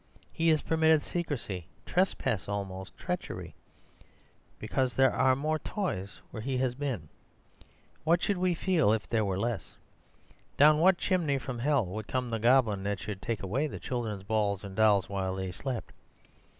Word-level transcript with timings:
He 0.33 0.49
is 0.49 0.63
permitted 0.63 1.03
secrecy, 1.03 1.67
trespass, 1.85 2.47
almost 2.49 2.97
treachery—because 2.97 4.95
there 4.95 5.13
are 5.13 5.35
more 5.35 5.59
toys 5.59 6.21
where 6.31 6.41
he 6.41 6.57
has 6.57 6.73
been. 6.73 7.07
What 8.03 8.23
should 8.23 8.39
we 8.39 8.55
feel 8.55 8.93
if 8.93 9.07
there 9.07 9.23
were 9.23 9.37
less? 9.37 9.77
Down 10.57 10.79
what 10.79 10.97
chimney 10.97 11.37
from 11.37 11.59
hell 11.59 11.85
would 11.85 12.07
come 12.07 12.31
the 12.31 12.39
goblin 12.39 12.81
that 12.81 12.99
should 12.99 13.21
take 13.21 13.43
away 13.43 13.67
the 13.67 13.79
children's 13.79 14.23
balls 14.23 14.63
and 14.63 14.75
dolls 14.75 15.07
while 15.07 15.35
they 15.35 15.51
slept? 15.51 15.91